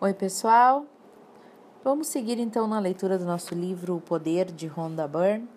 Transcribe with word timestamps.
Oi, 0.00 0.14
pessoal. 0.14 0.86
Vamos 1.82 2.06
seguir 2.06 2.38
então 2.38 2.68
na 2.68 2.78
leitura 2.78 3.18
do 3.18 3.24
nosso 3.24 3.52
livro 3.52 3.96
O 3.96 4.00
Poder 4.00 4.44
de 4.44 4.68
Rhonda 4.68 5.08
Byrne. 5.08 5.48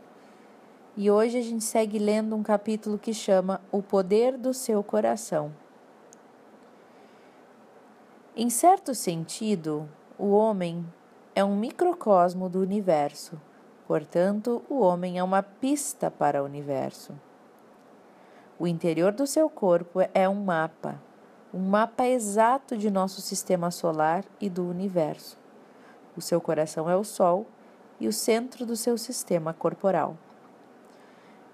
E 0.97 1.12
hoje 1.12 1.38
a 1.38 1.41
gente 1.44 1.63
segue 1.63 1.99
lendo 1.99 2.36
um 2.36 2.41
capítulo 2.41 2.97
que 2.97 3.13
chama 3.13 3.62
O 3.71 3.83
Poder 3.83 4.39
do 4.39 4.51
Seu 4.51 4.83
Coração. 4.83 5.54
Em 8.35 8.49
certo 8.49 8.96
sentido, 8.96 9.88
o 10.18 10.32
homem 10.32 10.92
é 11.36 11.44
um 11.44 11.55
microcosmo 11.55 12.50
do 12.50 12.62
universo, 12.62 13.39
portanto, 13.88 14.64
o 14.68 14.80
homem 14.80 15.20
é 15.20 15.23
uma 15.23 15.44
pista 15.44 16.10
para 16.10 16.42
o 16.42 16.46
universo. 16.46 17.14
O 18.58 18.66
interior 18.66 19.12
do 19.12 19.28
seu 19.28 19.48
corpo 19.48 20.00
é 20.16 20.28
um 20.28 20.44
mapa 20.44 21.00
um 21.54 21.59
mapa 21.59 22.07
exato 22.07 22.77
de 22.77 22.89
nosso 22.89 23.20
sistema 23.21 23.71
solar 23.71 24.23
e 24.39 24.49
do 24.49 24.67
universo. 24.67 25.38
O 26.16 26.21
seu 26.21 26.39
coração 26.39 26.89
é 26.89 26.95
o 26.95 27.03
Sol 27.03 27.45
e 27.99 28.07
o 28.07 28.13
centro 28.13 28.66
do 28.66 28.76
seu 28.76 28.98
sistema 28.98 29.53
corporal. 29.53 30.17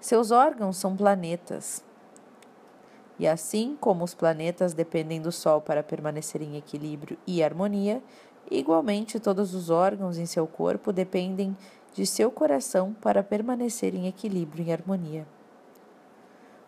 Seus 0.00 0.30
órgãos 0.30 0.76
são 0.76 0.96
planetas. 0.96 1.84
E 3.18 3.26
assim 3.26 3.76
como 3.80 4.04
os 4.04 4.14
planetas 4.14 4.72
dependem 4.72 5.20
do 5.20 5.32
Sol 5.32 5.60
para 5.60 5.82
permanecer 5.82 6.40
em 6.40 6.56
equilíbrio 6.56 7.18
e 7.26 7.42
harmonia, 7.42 8.00
igualmente 8.48 9.18
todos 9.18 9.52
os 9.52 9.68
órgãos 9.68 10.16
em 10.16 10.26
seu 10.26 10.46
corpo 10.46 10.92
dependem 10.92 11.56
de 11.92 12.06
seu 12.06 12.30
coração 12.30 12.94
para 13.00 13.24
permanecer 13.24 13.94
em 13.94 14.06
equilíbrio 14.06 14.64
e 14.64 14.72
harmonia. 14.72 15.26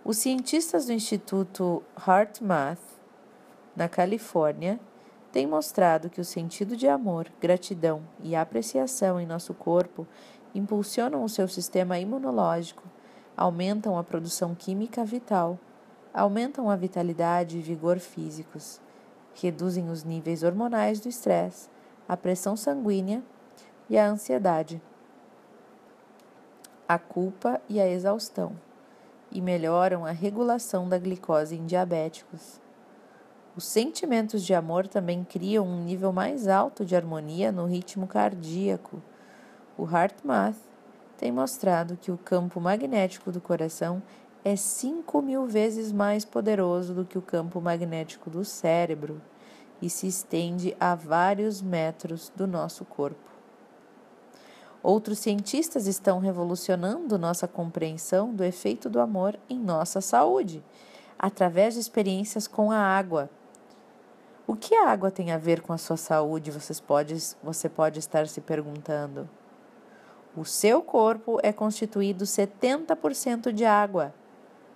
Os 0.04 0.16
cientistas 0.18 0.86
do 0.86 0.92
Instituto 0.92 1.84
HeartMath 1.96 2.99
na 3.80 3.88
Califórnia, 3.88 4.78
tem 5.32 5.46
mostrado 5.46 6.10
que 6.10 6.20
o 6.20 6.24
sentido 6.24 6.76
de 6.76 6.86
amor, 6.86 7.32
gratidão 7.40 8.02
e 8.22 8.36
apreciação 8.36 9.18
em 9.18 9.24
nosso 9.24 9.54
corpo 9.54 10.06
impulsionam 10.54 11.24
o 11.24 11.28
seu 11.30 11.48
sistema 11.48 11.98
imunológico, 11.98 12.82
aumentam 13.34 13.96
a 13.96 14.04
produção 14.04 14.54
química 14.54 15.02
vital, 15.02 15.58
aumentam 16.12 16.68
a 16.68 16.76
vitalidade 16.76 17.56
e 17.56 17.62
vigor 17.62 17.98
físicos, 17.98 18.82
reduzem 19.32 19.88
os 19.88 20.04
níveis 20.04 20.42
hormonais 20.42 21.00
do 21.00 21.08
estresse, 21.08 21.70
a 22.06 22.18
pressão 22.18 22.58
sanguínea 22.58 23.22
e 23.88 23.96
a 23.96 24.06
ansiedade, 24.06 24.82
a 26.86 26.98
culpa 26.98 27.58
e 27.66 27.80
a 27.80 27.88
exaustão, 27.88 28.52
e 29.32 29.40
melhoram 29.40 30.04
a 30.04 30.10
regulação 30.10 30.86
da 30.86 30.98
glicose 30.98 31.56
em 31.56 31.64
diabéticos. 31.64 32.59
Os 33.60 33.66
sentimentos 33.66 34.42
de 34.42 34.54
amor 34.54 34.88
também 34.88 35.22
criam 35.22 35.66
um 35.66 35.84
nível 35.84 36.14
mais 36.14 36.48
alto 36.48 36.82
de 36.82 36.96
harmonia 36.96 37.52
no 37.52 37.66
ritmo 37.66 38.06
cardíaco. 38.06 39.02
O 39.76 39.84
HeartMath 39.84 40.56
tem 41.18 41.30
mostrado 41.30 41.94
que 41.94 42.10
o 42.10 42.16
campo 42.16 42.58
magnético 42.58 43.30
do 43.30 43.38
coração 43.38 44.02
é 44.42 44.56
5 44.56 45.20
mil 45.20 45.44
vezes 45.46 45.92
mais 45.92 46.24
poderoso 46.24 46.94
do 46.94 47.04
que 47.04 47.18
o 47.18 47.20
campo 47.20 47.60
magnético 47.60 48.30
do 48.30 48.46
cérebro 48.46 49.20
e 49.82 49.90
se 49.90 50.06
estende 50.06 50.74
a 50.80 50.94
vários 50.94 51.60
metros 51.60 52.32
do 52.34 52.46
nosso 52.46 52.86
corpo. 52.86 53.30
Outros 54.82 55.18
cientistas 55.18 55.86
estão 55.86 56.18
revolucionando 56.18 57.18
nossa 57.18 57.46
compreensão 57.46 58.32
do 58.32 58.42
efeito 58.42 58.88
do 58.88 58.98
amor 58.98 59.38
em 59.50 59.58
nossa 59.58 60.00
saúde, 60.00 60.64
através 61.18 61.74
de 61.74 61.80
experiências 61.80 62.48
com 62.48 62.72
a 62.72 62.78
água 62.78 63.28
o 64.50 64.56
que 64.56 64.74
a 64.74 64.88
água 64.88 65.12
tem 65.12 65.30
a 65.30 65.38
ver 65.38 65.60
com 65.60 65.72
a 65.72 65.78
sua 65.78 65.96
saúde? 65.96 66.50
Vocês 66.50 66.80
pode, 66.80 67.14
você 67.40 67.68
pode 67.68 68.00
estar 68.00 68.26
se 68.26 68.40
perguntando. 68.40 69.30
O 70.36 70.44
seu 70.44 70.82
corpo 70.82 71.38
é 71.40 71.52
constituído 71.52 72.24
70% 72.24 73.52
de 73.52 73.64
água. 73.64 74.12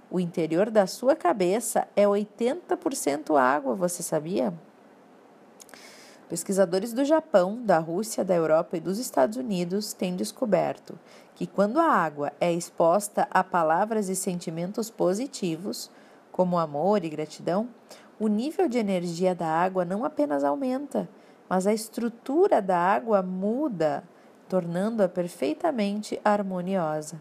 O 0.09 0.21
interior 0.21 0.71
da 0.71 0.87
sua 0.87 1.17
cabeça 1.17 1.89
é 1.97 2.05
80% 2.05 3.37
água, 3.37 3.75
você 3.75 4.01
sabia? 4.01 4.55
Pesquisadores 6.29 6.93
do 6.93 7.05
Japão, 7.05 7.61
da 7.61 7.81
Rússia, 7.81 8.25
da 8.25 8.33
Europa 8.33 8.77
e 8.77 8.81
dos 8.81 9.01
Estados 9.01 9.37
Unidos 9.37 9.93
têm 9.93 10.15
descoberto 10.15 10.97
que 11.35 11.49
quando 11.49 11.81
a 11.81 11.91
água 11.91 12.33
é 12.41 12.53
exposta 12.53 13.27
a 13.29 13.43
palavras 13.43 14.09
e 14.09 14.15
sentimentos 14.15 14.89
positivos, 14.89 15.91
como 16.31 16.59
amor 16.59 17.05
e 17.05 17.09
gratidão, 17.09 17.69
o 18.19 18.29
nível 18.29 18.69
de 18.69 18.79
energia 18.79 19.35
da 19.35 19.49
água 19.49 19.85
não 19.85 20.05
apenas 20.05 20.45
aumenta, 20.45 21.09
mas 21.49 21.67
a 21.67 21.73
estrutura 21.73 22.63
da 22.63 22.79
água 22.79 23.23
muda, 23.23 24.05
tornando-a 24.49 25.09
perfeitamente 25.09 26.21
harmoniosa. 26.25 27.21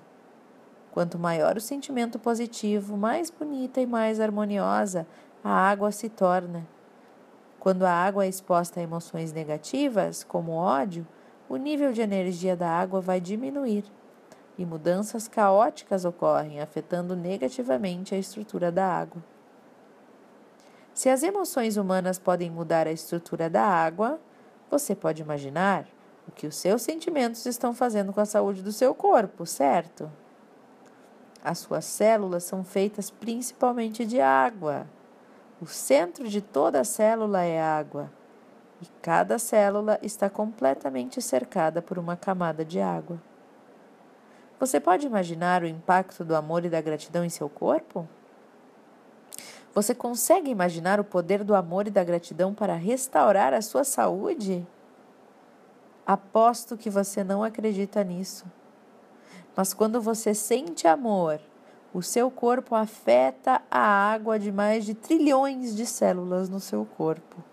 Quanto 0.92 1.18
maior 1.18 1.58
o 1.58 1.62
sentimento 1.62 2.20
positivo, 2.20 2.96
mais 2.96 3.32
bonita 3.32 3.82
e 3.82 3.86
mais 3.86 4.20
harmoniosa 4.20 5.08
a 5.44 5.50
água 5.50 5.92
se 5.92 6.08
torna. 6.08 6.68
Quando 7.60 7.84
a 7.84 7.92
água 7.92 8.26
é 8.26 8.30
exposta 8.30 8.80
a 8.80 8.84
emoções 8.84 9.34
negativas, 9.34 10.24
como 10.24 10.52
ódio, 10.52 11.08
o 11.50 11.56
nível 11.56 11.92
de 11.92 12.02
energia 12.02 12.56
da 12.56 12.70
água 12.70 13.02
vai 13.02 13.20
diminuir 13.20 13.86
e 14.58 14.66
mudanças 14.66 15.28
caóticas 15.28 16.06
ocorrem, 16.06 16.62
afetando 16.62 17.16
negativamente 17.16 18.14
a 18.14 18.18
estrutura 18.18 18.72
da 18.72 18.86
água. 18.86 19.24
Se 20.94 21.10
as 21.10 21.24
emoções 21.24 21.76
humanas 21.76 22.20
podem 22.20 22.52
mudar 22.52 22.88
a 22.88 22.92
estrutura 22.92 23.50
da 23.50 23.64
água, 23.64 24.20
você 24.70 24.96
pode 24.96 25.22
imaginar 25.22 25.88
o 26.28 26.32
que 26.32 26.46
os 26.46 26.56
seus 26.56 26.84
sentimentos 26.84 27.46
estão 27.46 27.74
fazendo 27.74 28.14
com 28.14 28.20
a 28.22 28.26
saúde 28.26 28.62
do 28.62 28.72
seu 28.72 28.94
corpo, 28.94 29.46
certo? 29.46 30.12
As 31.44 31.58
suas 31.60 31.84
células 31.84 32.44
são 32.44 32.64
feitas 32.64 33.10
principalmente 33.10 34.06
de 34.06 34.22
água. 34.22 34.88
O 35.60 35.66
centro 35.66 36.28
de 36.28 36.42
toda 36.42 36.84
célula 36.84 37.44
é 37.44 37.62
água 37.62 38.12
e 38.82 38.86
cada 39.02 39.40
célula 39.40 39.98
está 40.02 40.30
completamente 40.30 41.22
cercada 41.22 41.82
por 41.82 41.98
uma 41.98 42.16
camada 42.16 42.64
de 42.64 42.80
água. 42.80 43.20
Você 44.60 44.80
pode 44.80 45.08
imaginar 45.08 45.64
o 45.64 45.68
impacto 45.68 46.24
do 46.24 46.36
amor 46.36 46.64
e 46.64 46.70
da 46.70 46.80
gratidão 46.80 47.26
em 47.26 47.30
seu 47.30 47.50
corpo? 47.50 48.08
Você 49.74 49.96
consegue 49.96 50.52
imaginar 50.52 51.00
o 51.00 51.04
poder 51.04 51.44
do 51.44 51.56
amor 51.56 51.88
e 51.88 51.92
da 51.92 52.04
gratidão 52.04 52.54
para 52.54 52.76
restaurar 52.76 53.54
a 53.54 53.62
sua 53.62 53.84
saúde? 53.84 54.66
Aposto 56.06 56.78
que 56.78 56.90
você 56.90 57.24
não 57.24 57.44
acredita 57.44 58.04
nisso. 58.04 58.46
Mas 59.56 59.74
quando 59.74 60.00
você 60.00 60.34
sente 60.34 60.88
amor, 60.88 61.40
o 61.94 62.02
seu 62.02 62.30
corpo 62.30 62.76
afeta 62.76 63.62
a 63.70 63.80
água 63.80 64.38
de 64.38 64.52
mais 64.52 64.86
de 64.86 64.94
trilhões 64.94 65.76
de 65.76 65.86
células 65.86 66.50
no 66.50 66.60
seu 66.60 66.86
corpo. 66.86 67.44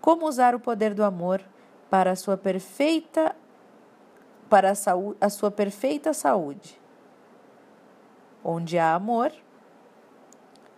Como 0.00 0.26
usar 0.26 0.54
o 0.54 0.60
poder 0.60 0.92
do 0.92 1.04
amor 1.04 1.40
para 1.88 2.12
a 2.12 2.16
sua 2.16 2.36
perfeita 2.36 3.34
para 4.48 4.70
a, 4.70 4.74
saúde, 4.74 5.16
a 5.20 5.28
sua 5.30 5.50
perfeita 5.50 6.12
saúde? 6.12 6.80
Onde 8.44 8.78
há 8.78 8.94
amor, 8.94 9.32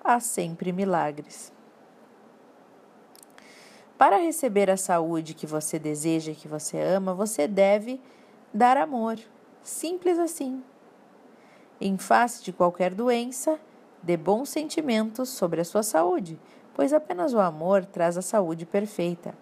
há 0.07 0.21
sempre 0.21 0.73
milagres. 0.73 1.53
Para 3.99 4.19
receber 4.19 4.71
a 4.71 4.77
saúde 4.77 5.35
que 5.35 5.47
você 5.47 5.79
deseja 5.79 6.33
e 6.33 6.35
que 6.35 6.47
você 6.47 6.79
ama, 6.79 7.15
você 7.15 7.49
deve 7.49 8.01
dar 8.53 8.77
amor. 8.77 9.19
Simples 9.63 10.19
assim. 10.19 10.63
Em 11.81 11.97
face 11.99 12.43
de 12.43 12.53
qualquer 12.53 12.95
doença, 12.95 13.59
dê 14.03 14.17
bons 14.17 14.49
sentimentos 14.51 15.31
sobre 15.31 15.61
a 15.61 15.65
sua 15.65 15.83
saúde, 15.83 16.39
pois 16.75 16.93
apenas 16.93 17.35
o 17.35 17.41
amor 17.41 17.85
traz 17.85 18.17
a 18.17 18.23
saúde 18.23 18.65
perfeita. 18.65 19.35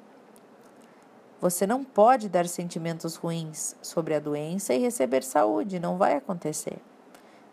Você 1.40 1.66
não 1.66 1.84
pode 1.84 2.28
dar 2.28 2.46
sentimentos 2.46 3.16
ruins 3.16 3.76
sobre 3.82 4.14
a 4.14 4.20
doença 4.20 4.72
e 4.72 4.78
receber 4.78 5.22
saúde, 5.22 5.78
não 5.78 5.98
vai 5.98 6.14
acontecer. 6.16 6.78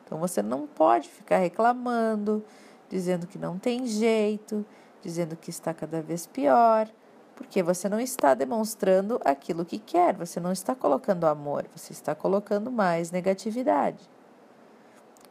Então 0.06 0.18
você 0.20 0.42
não 0.42 0.66
pode 0.66 1.10
ficar 1.10 1.38
reclamando, 1.38 2.44
dizendo 2.92 3.26
que 3.26 3.40
não 3.40 3.58
tem 3.58 3.88
jeito, 3.88 4.66
dizendo 5.02 5.38
que 5.38 5.50
está 5.50 5.74
cada 5.74 6.02
vez 6.02 6.28
pior, 6.28 6.90
porque 7.36 7.64
você 7.64 7.88
não 7.88 8.02
está 8.02 8.34
demonstrando 8.34 9.20
aquilo 9.24 9.64
que 9.64 9.80
quer, 9.80 10.14
você 10.14 10.42
não 10.42 10.52
está 10.52 10.76
colocando 10.76 11.26
amor, 11.26 11.66
você 11.74 11.94
está 11.94 12.14
colocando 12.14 12.70
mais 12.70 13.10
negatividade. 13.10 14.10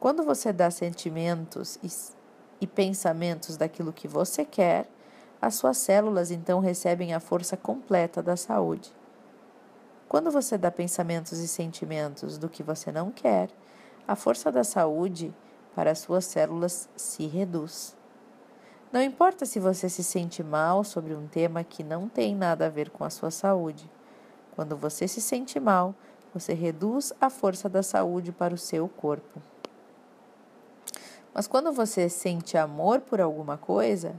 Quando 0.01 0.25
você 0.25 0.55
dá 0.55 0.71
sentimentos 0.71 1.79
e, 1.83 2.65
e 2.65 2.67
pensamentos 2.67 3.59
daquilo 3.59 3.93
que 3.93 4.09
você 4.09 4.43
quer, 4.43 4.89
as 5.41 5.57
suas 5.57 5.77
células 5.77 6.31
então 6.31 6.61
recebem 6.61 7.13
a 7.13 7.21
força 7.21 7.59
completa 7.59 8.23
da 8.23 8.37
saúde. 8.37 8.91
Quando 10.09 10.31
você 10.31 10.57
dá 10.57 10.71
pensamentos 10.71 11.39
e 11.39 11.47
sentimentos 11.47 12.39
do 12.39 12.49
que 12.49 12.63
você 12.63 12.91
não 12.91 13.11
quer, 13.11 13.51
a 14.09 14.17
força 14.17 14.51
da 14.51 14.65
saúde 14.65 15.33
para 15.75 15.91
as 15.91 16.01
suas 16.01 16.25
células 16.25 16.89
se 16.97 17.27
reduz. 17.27 17.97
Não 18.93 19.01
importa 19.01 19.47
se 19.47 19.61
você 19.61 19.89
se 19.89 20.03
sente 20.03 20.43
mal 20.43 20.83
sobre 20.83 21.15
um 21.15 21.27
tema 21.29 21.63
que 21.63 21.85
não 21.85 22.09
tem 22.09 22.35
nada 22.35 22.67
a 22.67 22.71
ver 22.71 22.91
com 22.91 23.05
a 23.05 23.11
sua 23.11 23.31
saúde. 23.31 23.89
Quando 24.57 24.77
você 24.77 25.07
se 25.07 25.21
sente 25.21 25.61
mal, 25.61 25.95
você 26.35 26.55
reduz 26.55 27.13
a 27.21 27.31
força 27.31 27.69
da 27.69 27.83
saúde 27.83 28.33
para 28.33 28.55
o 28.55 28.59
seu 28.59 28.89
corpo. 28.89 29.41
Mas 31.33 31.47
quando 31.47 31.73
você 31.73 32.09
sente 32.09 32.57
amor 32.59 33.01
por 33.01 33.21
alguma 33.21 33.57
coisa, 33.57 34.15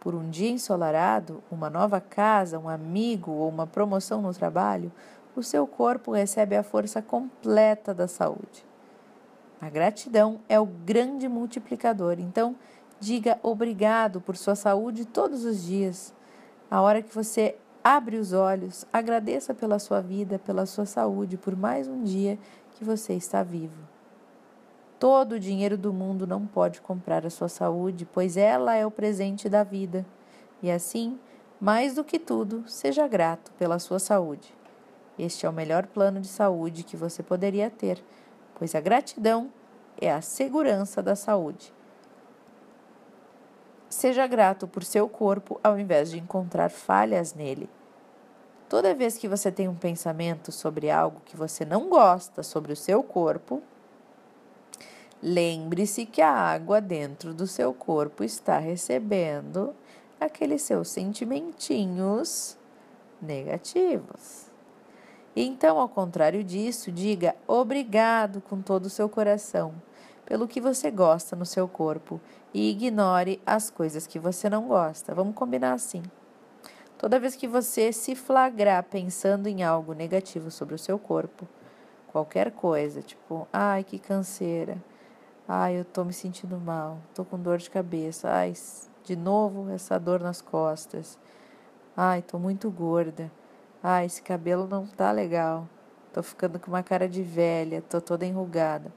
por 0.00 0.14
um 0.14 0.28
dia 0.28 0.50
ensolarado, 0.50 1.42
uma 1.50 1.68
nova 1.68 2.00
casa, 2.00 2.58
um 2.58 2.68
amigo 2.68 3.30
ou 3.30 3.48
uma 3.48 3.66
promoção 3.66 4.22
no 4.22 4.32
trabalho, 4.32 4.90
o 5.36 5.42
seu 5.42 5.66
corpo 5.66 6.12
recebe 6.12 6.56
a 6.56 6.62
força 6.62 7.02
completa 7.02 7.92
da 7.92 8.08
saúde. 8.08 8.64
A 9.64 9.70
gratidão 9.70 10.40
é 10.46 10.60
o 10.60 10.66
grande 10.66 11.26
multiplicador. 11.26 12.16
Então, 12.18 12.54
diga 13.00 13.38
obrigado 13.42 14.20
por 14.20 14.36
sua 14.36 14.54
saúde 14.54 15.06
todos 15.06 15.46
os 15.46 15.64
dias. 15.64 16.12
A 16.70 16.82
hora 16.82 17.00
que 17.00 17.14
você 17.14 17.56
abre 17.82 18.18
os 18.18 18.34
olhos, 18.34 18.84
agradeça 18.92 19.54
pela 19.54 19.78
sua 19.78 20.02
vida, 20.02 20.38
pela 20.38 20.66
sua 20.66 20.84
saúde, 20.84 21.38
por 21.38 21.56
mais 21.56 21.88
um 21.88 22.02
dia 22.02 22.38
que 22.72 22.84
você 22.84 23.14
está 23.14 23.42
vivo. 23.42 23.88
Todo 24.98 25.32
o 25.32 25.40
dinheiro 25.40 25.78
do 25.78 25.94
mundo 25.94 26.26
não 26.26 26.46
pode 26.46 26.82
comprar 26.82 27.24
a 27.24 27.30
sua 27.30 27.48
saúde, 27.48 28.04
pois 28.04 28.36
ela 28.36 28.74
é 28.74 28.84
o 28.84 28.90
presente 28.90 29.48
da 29.48 29.64
vida. 29.64 30.04
E 30.62 30.70
assim, 30.70 31.18
mais 31.58 31.94
do 31.94 32.04
que 32.04 32.18
tudo, 32.18 32.64
seja 32.66 33.08
grato 33.08 33.50
pela 33.52 33.78
sua 33.78 33.98
saúde. 33.98 34.54
Este 35.18 35.46
é 35.46 35.48
o 35.48 35.54
melhor 35.54 35.86
plano 35.86 36.20
de 36.20 36.28
saúde 36.28 36.84
que 36.84 36.98
você 36.98 37.22
poderia 37.22 37.70
ter 37.70 38.04
pois 38.58 38.74
a 38.74 38.80
gratidão 38.80 39.50
é 40.00 40.10
a 40.10 40.20
segurança 40.20 41.02
da 41.02 41.16
saúde. 41.16 41.72
Seja 43.88 44.26
grato 44.26 44.66
por 44.66 44.82
seu 44.82 45.08
corpo 45.08 45.60
ao 45.62 45.78
invés 45.78 46.10
de 46.10 46.18
encontrar 46.18 46.68
falhas 46.68 47.32
nele. 47.32 47.68
Toda 48.68 48.94
vez 48.94 49.16
que 49.16 49.28
você 49.28 49.52
tem 49.52 49.68
um 49.68 49.74
pensamento 49.76 50.50
sobre 50.50 50.90
algo 50.90 51.20
que 51.24 51.36
você 51.36 51.64
não 51.64 51.88
gosta 51.88 52.42
sobre 52.42 52.72
o 52.72 52.76
seu 52.76 53.02
corpo, 53.02 53.62
lembre-se 55.22 56.06
que 56.06 56.20
a 56.20 56.32
água 56.32 56.80
dentro 56.80 57.32
do 57.32 57.46
seu 57.46 57.72
corpo 57.72 58.24
está 58.24 58.58
recebendo 58.58 59.74
aqueles 60.20 60.62
seus 60.62 60.88
sentimentinhos 60.88 62.58
negativos. 63.22 64.53
Então, 65.36 65.78
ao 65.78 65.88
contrário 65.88 66.44
disso, 66.44 66.92
diga 66.92 67.34
obrigado 67.46 68.40
com 68.40 68.60
todo 68.60 68.86
o 68.86 68.90
seu 68.90 69.08
coração 69.08 69.74
pelo 70.24 70.48
que 70.48 70.60
você 70.60 70.90
gosta 70.90 71.36
no 71.36 71.44
seu 71.44 71.68
corpo 71.68 72.20
e 72.52 72.70
ignore 72.70 73.40
as 73.44 73.70
coisas 73.70 74.06
que 74.06 74.18
você 74.18 74.48
não 74.48 74.68
gosta. 74.68 75.14
Vamos 75.14 75.34
combinar 75.34 75.72
assim. 75.72 76.02
Toda 76.96 77.20
vez 77.20 77.36
que 77.36 77.46
você 77.46 77.92
se 77.92 78.14
flagrar 78.14 78.84
pensando 78.84 79.46
em 79.48 79.62
algo 79.62 79.92
negativo 79.92 80.50
sobre 80.50 80.74
o 80.74 80.78
seu 80.78 80.98
corpo, 80.98 81.46
qualquer 82.08 82.52
coisa, 82.52 83.02
tipo, 83.02 83.46
ai, 83.52 83.84
que 83.84 83.98
canseira. 83.98 84.78
Ai, 85.46 85.78
eu 85.78 85.84
tô 85.84 86.04
me 86.04 86.12
sentindo 86.12 86.58
mal, 86.58 86.98
tô 87.14 87.24
com 87.24 87.38
dor 87.38 87.58
de 87.58 87.68
cabeça. 87.68 88.30
Ai, 88.30 88.54
de 89.02 89.16
novo 89.16 89.68
essa 89.70 89.98
dor 89.98 90.20
nas 90.20 90.40
costas. 90.40 91.18
Ai, 91.96 92.22
tô 92.22 92.38
muito 92.38 92.70
gorda. 92.70 93.30
Ah, 93.86 94.02
esse 94.02 94.22
cabelo 94.22 94.66
não 94.66 94.86
tá 94.86 95.12
legal. 95.12 95.68
Tô 96.10 96.22
ficando 96.22 96.58
com 96.58 96.68
uma 96.68 96.82
cara 96.82 97.06
de 97.06 97.22
velha, 97.22 97.82
tô 97.82 98.00
toda 98.00 98.24
enrugada. 98.24 98.90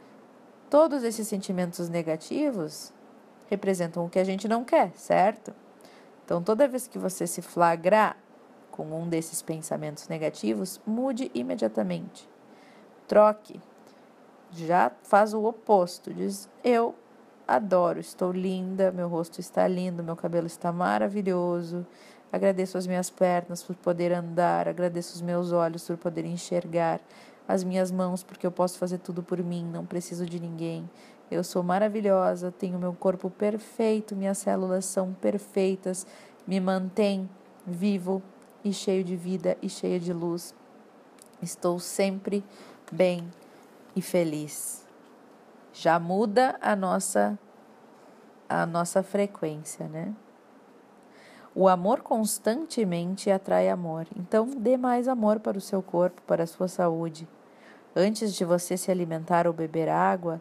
Todos 0.70 1.04
esses 1.04 1.28
sentimentos 1.28 1.90
negativos 1.90 2.94
representam 3.50 4.06
o 4.06 4.10
que 4.10 4.18
a 4.18 4.24
gente 4.24 4.48
não 4.48 4.64
quer, 4.64 4.94
certo? 4.96 5.54
Então, 6.24 6.42
toda 6.42 6.70
vez 6.70 6.88
que 6.88 6.98
você 6.98 7.28
se 7.28 7.42
flagrar 7.42 8.16
com 8.72 8.86
um 8.98 9.10
desses 9.10 9.42
pensamentos 9.42 10.08
negativos, 10.08 10.80
mude 10.88 11.30
imediatamente. 11.34 12.30
Troque. 13.10 13.60
Já 14.54 14.90
faz 15.04 15.34
o 15.34 15.44
oposto. 15.44 16.14
Diz: 16.14 16.50
Eu 16.64 16.96
adoro, 17.46 18.00
estou 18.00 18.32
linda, 18.32 18.90
meu 18.94 19.10
rosto 19.10 19.42
está 19.42 19.68
lindo, 19.68 20.02
meu 20.02 20.16
cabelo 20.16 20.48
está 20.48 20.72
maravilhoso, 20.72 21.86
Agradeço 22.32 22.78
as 22.78 22.86
minhas 22.86 23.10
pernas 23.10 23.64
por 23.64 23.76
poder 23.76 24.12
andar, 24.12 24.68
agradeço 24.68 25.16
os 25.16 25.22
meus 25.22 25.52
olhos 25.52 25.86
por 25.88 25.98
poder 25.98 26.26
enxergar, 26.26 27.00
as 27.48 27.64
minhas 27.64 27.90
mãos 27.92 28.24
porque 28.24 28.46
eu 28.46 28.52
posso 28.52 28.78
fazer 28.78 28.98
tudo 28.98 29.24
por 29.24 29.42
mim, 29.42 29.64
não 29.66 29.86
preciso 29.86 30.26
de 30.26 30.40
ninguém. 30.40 30.90
Eu 31.32 31.44
sou 31.44 31.64
maravilhosa, 31.64 32.52
tenho 32.52 32.78
meu 32.78 32.94
corpo 32.94 33.30
perfeito, 33.30 34.16
minhas 34.16 34.38
células 34.38 34.86
são 34.86 35.14
perfeitas, 35.14 36.06
me 36.46 36.60
mantém 36.60 37.30
vivo 37.66 38.22
e 38.64 38.74
cheio 38.74 39.04
de 39.04 39.16
vida 39.16 39.58
e 39.62 39.70
cheio 39.70 40.00
de 40.00 40.12
luz. 40.12 40.54
Estou 41.42 41.80
sempre 41.80 42.44
bem 42.92 43.30
e 43.96 44.02
feliz. 44.02 44.86
Já 45.74 46.00
muda 46.00 46.58
a 46.62 46.76
nossa 46.76 47.38
a 48.50 48.66
nossa 48.66 49.04
frequência, 49.04 49.88
né? 49.90 50.14
O 51.60 51.68
amor 51.68 52.02
constantemente 52.02 53.32
atrai 53.32 53.68
amor. 53.68 54.06
Então, 54.16 54.46
dê 54.46 54.78
mais 54.78 55.08
amor 55.08 55.40
para 55.40 55.58
o 55.58 55.62
seu 55.62 55.82
corpo, 55.82 56.22
para 56.22 56.44
a 56.44 56.48
sua 56.48 56.68
saúde. 56.68 57.28
Antes 57.96 58.36
de 58.36 58.46
você 58.46 58.78
se 58.78 58.92
alimentar 58.92 59.48
ou 59.48 59.54
beber 59.54 59.90
água, 59.90 60.40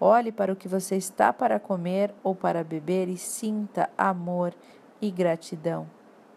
olhe 0.00 0.32
para 0.32 0.52
o 0.52 0.56
que 0.56 0.66
você 0.66 0.96
está 0.96 1.32
para 1.32 1.60
comer 1.60 2.12
ou 2.24 2.34
para 2.34 2.64
beber 2.64 3.08
e 3.08 3.16
sinta 3.16 3.88
amor 3.96 4.52
e 5.00 5.12
gratidão. 5.12 5.86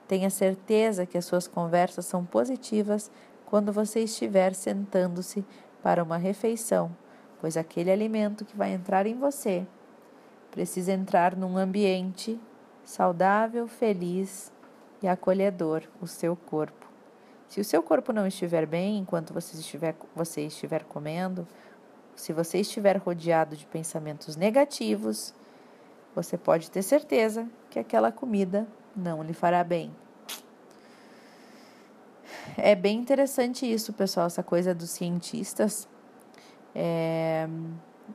Tenha 0.08 0.30
certeza 0.30 1.08
que 1.08 1.18
as 1.18 1.26
suas 1.26 1.48
conversas 1.48 2.06
são 2.06 2.24
positivas 2.24 3.10
quando 3.48 3.74
você 3.74 4.02
estiver 4.02 4.54
sentando-se 4.54 5.44
para 5.82 6.04
uma 6.04 6.18
refeição, 6.18 6.96
pois 7.40 7.58
aquele 7.58 7.90
alimento 7.90 8.46
que 8.46 8.56
vai 8.56 8.72
entrar 8.72 9.08
em 9.08 9.16
você 9.16 9.66
precisa 10.52 10.92
entrar 10.92 11.36
num 11.36 11.58
ambiente 11.58 12.40
saudável, 12.83 13.68
feliz 13.68 14.51
e 15.01 15.07
acolhedor 15.07 15.83
o 16.01 16.07
seu 16.07 16.36
corpo. 16.36 16.88
Se 17.48 17.60
o 17.60 17.66
seu 17.66 17.83
corpo 17.83 18.13
não 18.13 18.25
estiver 18.25 18.66
bem 18.66 18.98
enquanto 18.98 19.33
você 19.33 19.57
estiver, 19.57 19.95
você 20.16 20.42
estiver 20.42 20.83
comendo, 20.83 21.48
se 22.16 22.31
você 22.31 22.60
estiver 22.60 22.98
rodeado 22.98 23.56
de 23.56 23.66
pensamentos 23.66 24.36
negativos, 24.36 25.33
você 26.16 26.38
pode 26.38 26.69
ter 26.69 26.81
certeza 26.81 27.48
que 27.69 27.80
aquela 27.80 28.12
comida 28.12 28.68
não 28.95 29.24
lhe 29.24 29.34
fará 29.34 29.63
bem. 29.63 29.94
É 32.58 32.75
bem 32.75 33.00
interessante 33.00 33.72
isso, 33.72 33.94
pessoal, 33.94 34.27
essa 34.27 34.44
coisa 34.44 34.74
dos 34.74 34.89
cientistas. 34.89 35.88
É, 36.75 37.48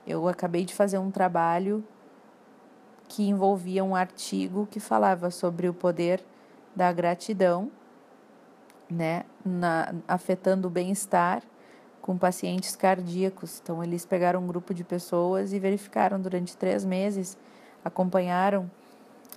eu 0.06 0.28
acabei 0.28 0.64
de 0.64 0.74
fazer 0.74 0.98
um 0.98 1.10
trabalho 1.10 1.84
que 3.08 3.28
envolvia 3.28 3.84
um 3.84 3.94
artigo 3.94 4.66
que 4.70 4.80
falava 4.80 5.30
sobre 5.30 5.68
o 5.68 5.74
poder 5.74 6.24
da 6.74 6.92
gratidão, 6.92 7.70
né, 8.90 9.24
na, 9.44 9.94
afetando 10.06 10.68
o 10.68 10.70
bem-estar 10.70 11.42
com 12.00 12.16
pacientes 12.16 12.76
cardíacos. 12.76 13.60
Então, 13.62 13.82
eles 13.82 14.06
pegaram 14.06 14.40
um 14.40 14.46
grupo 14.46 14.72
de 14.72 14.84
pessoas 14.84 15.52
e 15.52 15.58
verificaram 15.58 16.20
durante 16.20 16.56
três 16.56 16.84
meses, 16.84 17.36
acompanharam 17.84 18.70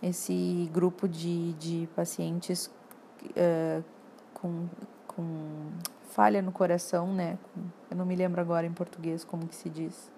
esse 0.03 0.69
grupo 0.71 1.07
de, 1.07 1.53
de 1.53 1.89
pacientes 1.95 2.71
uh, 3.25 3.83
com, 4.33 4.67
com 5.07 5.23
falha 6.11 6.41
no 6.41 6.51
coração, 6.51 7.13
né? 7.13 7.37
Eu 7.89 7.97
não 7.97 8.05
me 8.05 8.15
lembro 8.15 8.39
agora 8.39 8.65
em 8.65 8.71
português 8.71 9.23
como 9.23 9.47
que 9.47 9.55
se 9.55 9.69
diz 9.69 10.11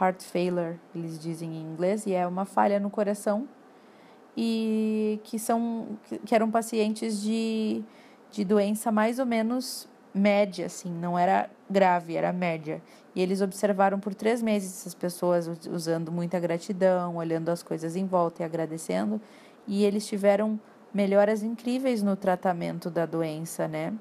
heart 0.00 0.22
failure, 0.22 0.78
eles 0.94 1.18
dizem 1.18 1.54
em 1.54 1.62
inglês, 1.62 2.06
e 2.06 2.12
é 2.12 2.26
uma 2.26 2.44
falha 2.44 2.78
no 2.78 2.90
coração 2.90 3.48
e 4.36 5.18
que 5.24 5.38
são 5.38 5.98
que 6.24 6.34
eram 6.34 6.50
pacientes 6.50 7.22
de, 7.22 7.82
de 8.30 8.44
doença 8.44 8.92
mais 8.92 9.18
ou 9.18 9.24
menos 9.24 9.88
média, 10.12 10.66
assim, 10.66 10.90
não 10.90 11.18
era 11.18 11.48
grave, 11.68 12.16
era 12.16 12.32
média. 12.32 12.82
E 13.14 13.20
eles 13.22 13.40
observaram 13.40 13.98
por 13.98 14.14
três 14.14 14.42
meses 14.42 14.80
essas 14.80 14.94
pessoas 14.94 15.48
usando 15.70 16.12
muita 16.12 16.38
gratidão, 16.38 17.16
olhando 17.16 17.48
as 17.48 17.62
coisas 17.62 17.96
em 17.96 18.06
volta 18.06 18.42
e 18.42 18.44
agradecendo, 18.44 19.20
e 19.66 19.84
eles 19.84 20.06
tiveram 20.06 20.60
melhoras 20.92 21.42
incríveis 21.42 22.02
no 22.02 22.16
tratamento 22.16 22.90
da 22.90 23.06
doença, 23.06 23.66
né? 23.66 23.92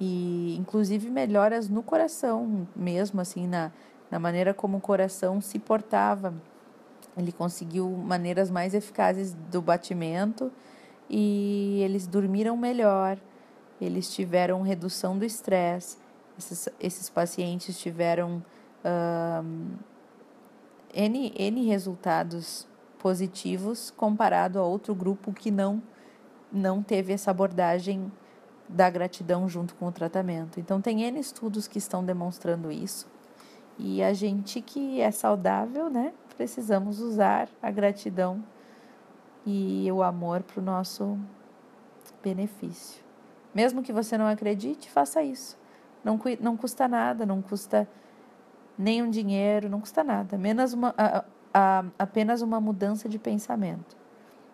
E 0.00 0.56
inclusive 0.58 1.10
melhoras 1.10 1.68
no 1.68 1.82
coração 1.82 2.66
mesmo, 2.74 3.20
assim, 3.20 3.46
na 3.46 3.72
na 4.10 4.18
maneira 4.18 4.54
como 4.54 4.78
o 4.78 4.80
coração 4.80 5.40
se 5.40 5.58
portava. 5.58 6.34
Ele 7.16 7.32
conseguiu 7.32 7.90
maneiras 7.90 8.50
mais 8.50 8.74
eficazes 8.74 9.34
do 9.34 9.60
batimento 9.60 10.52
e 11.10 11.80
eles 11.82 12.06
dormiram 12.06 12.56
melhor, 12.56 13.18
eles 13.80 14.12
tiveram 14.12 14.62
redução 14.62 15.18
do 15.18 15.24
estresse, 15.24 15.96
esses, 16.38 16.68
esses 16.78 17.10
pacientes 17.10 17.78
tiveram 17.78 18.42
N, 20.94 21.32
N 21.36 21.66
resultados 21.66 22.66
positivos 22.98 23.90
comparado 23.90 24.58
a 24.58 24.62
outro 24.62 24.94
grupo 24.94 25.32
que 25.32 25.50
não 25.50 25.82
não 26.50 26.82
teve 26.82 27.12
essa 27.12 27.30
abordagem 27.30 28.10
da 28.66 28.88
gratidão 28.88 29.46
junto 29.48 29.74
com 29.74 29.86
o 29.86 29.92
tratamento. 29.92 30.58
Então 30.58 30.80
tem 30.80 31.02
N 31.02 31.20
estudos 31.20 31.68
que 31.68 31.76
estão 31.78 32.02
demonstrando 32.02 32.72
isso. 32.72 33.06
E 33.78 34.02
a 34.02 34.12
gente 34.12 34.60
que 34.60 35.00
é 35.00 35.10
saudável, 35.10 35.88
né, 35.88 36.12
precisamos 36.36 37.00
usar 37.00 37.48
a 37.62 37.70
gratidão 37.70 38.42
e 39.46 39.90
o 39.92 40.02
amor 40.02 40.42
para 40.42 40.60
o 40.60 40.64
nosso 40.64 41.16
benefício. 42.22 43.02
Mesmo 43.54 43.82
que 43.82 43.92
você 43.92 44.18
não 44.18 44.26
acredite, 44.26 44.90
faça 44.90 45.22
isso. 45.22 45.56
Não, 46.04 46.18
não 46.40 46.56
custa 46.56 46.88
nada, 46.88 47.24
não 47.24 47.40
custa 47.40 47.88
nenhum 48.76 49.10
dinheiro, 49.10 49.68
não 49.68 49.80
custa 49.80 50.04
nada, 50.04 50.38
menos 50.38 50.72
uma, 50.72 50.94
a, 50.96 51.24
a, 51.52 51.84
apenas 51.98 52.42
uma 52.42 52.60
mudança 52.60 53.08
de 53.08 53.18
pensamento. 53.18 53.96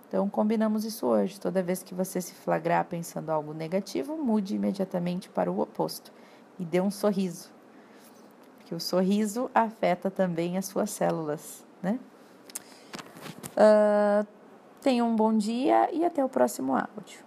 Então, 0.08 0.28
combinamos 0.30 0.84
isso 0.84 1.06
hoje. 1.06 1.40
Toda 1.40 1.62
vez 1.62 1.82
que 1.82 1.94
você 1.94 2.20
se 2.20 2.34
flagrar 2.34 2.84
pensando 2.84 3.30
algo 3.30 3.52
negativo, 3.52 4.16
mude 4.16 4.54
imediatamente 4.54 5.28
para 5.28 5.50
o 5.50 5.58
oposto 5.58 6.12
e 6.58 6.64
dê 6.64 6.80
um 6.80 6.90
sorriso. 6.90 7.52
Porque 8.64 8.74
o 8.74 8.80
sorriso 8.80 9.50
afeta 9.54 10.10
também 10.10 10.56
as 10.56 10.64
suas 10.64 10.88
células, 10.88 11.62
né? 11.82 12.00
Uh, 13.52 14.26
tenha 14.80 15.04
um 15.04 15.14
bom 15.14 15.36
dia 15.36 15.90
e 15.92 16.02
até 16.02 16.24
o 16.24 16.30
próximo 16.30 16.74
áudio. 16.74 17.23